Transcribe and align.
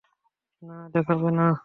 না, 0.61 0.77
দেখাবে 0.93 1.29
না। 1.31 1.45